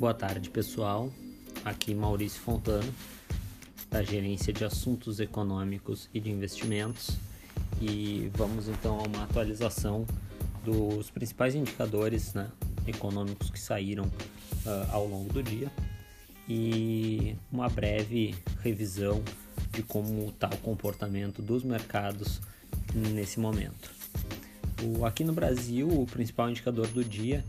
[0.00, 1.12] Boa tarde, pessoal.
[1.62, 2.90] Aqui Maurício Fontana,
[3.90, 7.18] da Gerência de Assuntos Econômicos e de Investimentos,
[7.82, 10.06] e vamos então a uma atualização
[10.64, 12.50] dos principais indicadores né,
[12.86, 15.70] econômicos que saíram uh, ao longo do dia
[16.48, 19.22] e uma breve revisão
[19.70, 22.40] de como está o comportamento dos mercados
[22.94, 23.92] nesse momento.
[24.82, 27.44] O, aqui no Brasil, o principal indicador do dia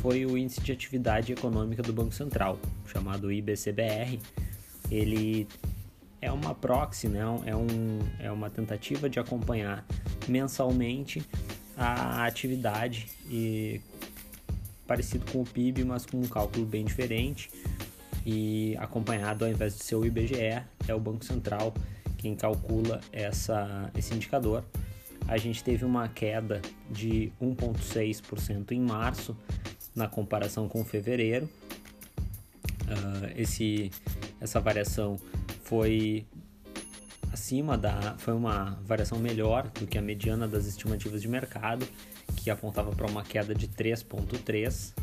[0.00, 4.18] foi o Índice de Atividade Econômica do Banco Central, chamado IBCBR.
[4.90, 5.46] Ele
[6.22, 7.20] é uma proxy, né?
[7.44, 9.86] é, um, é uma tentativa de acompanhar
[10.26, 11.22] mensalmente
[11.76, 13.80] a atividade e
[14.86, 17.50] parecido com o PIB, mas com um cálculo bem diferente
[18.24, 21.72] e acompanhado ao invés de ser o IBGE, é o Banco Central
[22.20, 24.62] quem calcula essa, esse indicador.
[25.28, 26.60] A gente teve uma queda
[26.90, 29.36] de 1,6% em março,
[29.94, 31.48] na comparação com fevereiro.
[32.82, 33.90] Uh, esse,
[34.40, 35.18] essa variação
[35.62, 36.26] foi
[37.32, 41.86] acima da foi uma variação melhor do que a mediana das estimativas de mercado
[42.36, 44.94] que apontava para uma queda de 3.3 uh,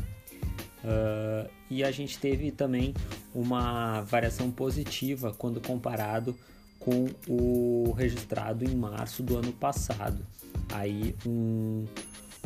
[0.84, 2.94] ah, e a gente teve também
[3.34, 6.36] uma variação positiva quando comparado
[6.78, 10.24] com o registrado em março do ano passado
[10.72, 11.84] aí um,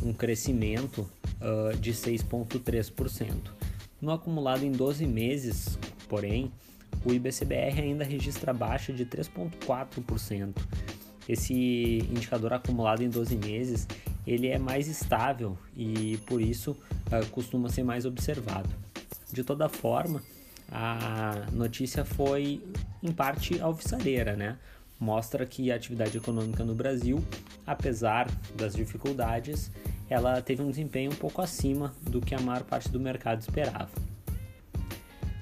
[0.02, 1.08] um crescimento
[1.40, 3.50] uh, de 6,3%.
[4.00, 6.50] No acumulado em 12 meses, porém,
[7.04, 10.54] o IBCBR ainda registra baixa de 3,4%.
[11.28, 11.54] Esse
[12.10, 13.86] indicador acumulado em 12 meses
[14.26, 18.68] ele é mais estável e por isso uh, costuma ser mais observado.
[19.32, 20.22] De toda forma,
[20.72, 22.62] a notícia foi
[23.02, 24.56] em parte alvissareira, né?
[24.98, 27.22] Mostra que a atividade econômica no Brasil,
[27.66, 29.70] apesar das dificuldades,
[30.08, 33.90] ela teve um desempenho um pouco acima do que a maior parte do mercado esperava.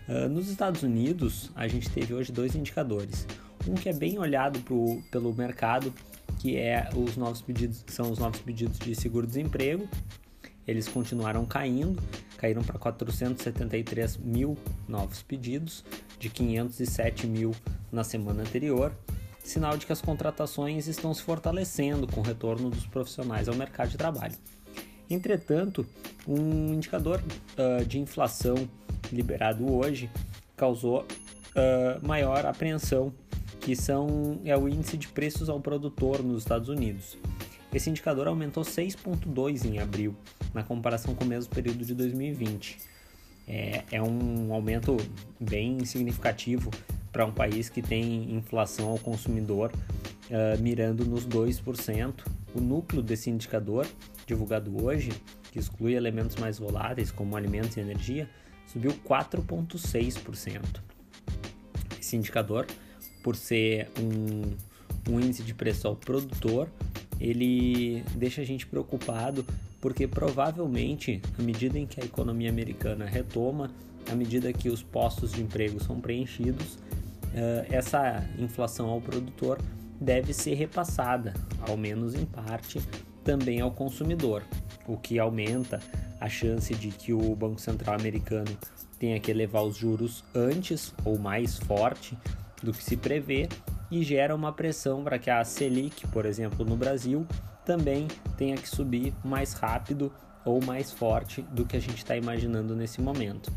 [0.09, 3.27] Uh, nos Estados Unidos, a gente teve hoje dois indicadores.
[3.69, 5.95] Um que é bem olhado pro, pelo mercado,
[6.41, 9.89] que é os novos pedidos, são os novos pedidos de seguro-desemprego.
[10.71, 12.01] Eles continuaram caindo,
[12.37, 15.85] caíram para 473 mil novos pedidos,
[16.17, 17.51] de 507 mil
[17.91, 18.93] na semana anterior,
[19.43, 23.91] sinal de que as contratações estão se fortalecendo com o retorno dos profissionais ao mercado
[23.91, 24.37] de trabalho.
[25.11, 25.85] Entretanto,
[26.25, 28.55] um indicador uh, de inflação
[29.11, 30.09] liberado hoje
[30.57, 33.13] causou uh, maior apreensão,
[33.61, 37.19] que são, é o índice de preços ao produtor nos Estados Unidos.
[37.73, 40.17] Esse indicador aumentou 6,2 em abril,
[40.53, 42.79] na comparação com o mesmo período de 2020.
[43.47, 44.97] É, é um aumento
[45.39, 46.71] bem significativo
[47.13, 49.73] para um país que tem inflação ao consumidor
[50.31, 52.15] uh, mirando nos 2%.
[52.55, 53.87] O núcleo desse indicador
[54.27, 55.11] divulgado hoje,
[55.51, 58.29] que exclui elementos mais voláteis como alimentos e energia,
[58.67, 60.81] subiu 4,6%.
[62.01, 62.67] Esse indicador,
[63.23, 66.69] por ser um, um índice de preço ao produtor,
[67.21, 69.45] ele deixa a gente preocupado
[69.81, 73.71] porque provavelmente, à medida em que a economia americana retoma,
[74.11, 76.79] à medida que os postos de emprego são preenchidos,
[77.35, 79.59] eh, essa inflação ao produtor
[80.01, 82.81] deve ser repassada, ao menos em parte,
[83.23, 84.43] também ao consumidor,
[84.87, 85.81] o que aumenta
[86.21, 88.51] a chance de que o Banco Central americano
[88.99, 92.17] tenha que elevar os juros antes ou mais forte
[92.63, 93.49] do que se prevê
[93.91, 97.27] e gera uma pressão para que a Selic, por exemplo, no Brasil,
[97.65, 100.13] também tenha que subir mais rápido
[100.45, 103.53] ou mais forte do que a gente está imaginando nesse momento.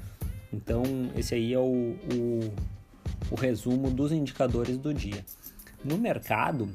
[0.51, 0.83] Então,
[1.15, 2.53] esse aí é o, o,
[3.31, 5.25] o resumo dos indicadores do dia.
[5.83, 6.69] No mercado,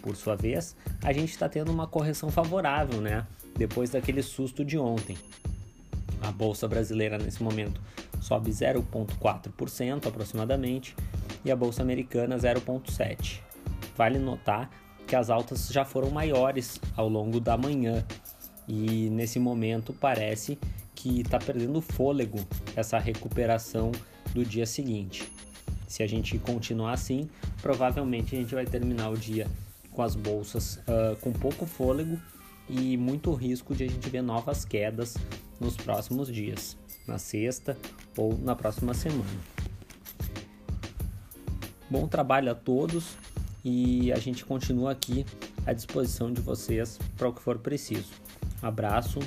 [0.00, 3.26] por sua vez, a gente está tendo uma correção favorável, né?
[3.56, 5.18] Depois daquele susto de ontem.
[6.22, 7.80] A bolsa brasileira nesse momento
[8.20, 10.96] sobe 0,4% aproximadamente
[11.44, 13.40] e a bolsa americana 0,7%.
[13.96, 14.70] Vale notar
[15.06, 18.04] que as altas já foram maiores ao longo da manhã
[18.68, 20.58] e nesse momento parece
[20.94, 22.38] que está perdendo fôlego
[22.76, 23.90] essa recuperação
[24.34, 25.32] do dia seguinte.
[25.86, 27.30] Se a gente continuar assim,
[27.62, 29.46] provavelmente a gente vai terminar o dia
[29.90, 32.20] com as bolsas uh, com pouco fôlego
[32.68, 35.16] e muito risco de a gente ver novas quedas
[35.58, 36.76] nos próximos dias,
[37.06, 37.76] na sexta
[38.16, 39.67] ou na próxima semana.
[41.90, 43.16] Bom trabalho a todos
[43.64, 45.24] e a gente continua aqui
[45.66, 48.10] à disposição de vocês para o que for preciso.
[48.62, 49.20] Um abraço